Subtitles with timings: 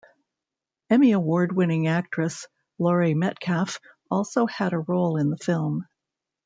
[0.89, 2.47] Emmy Award-winning actress
[2.79, 5.85] Laurie Metcalf also had a role in the film.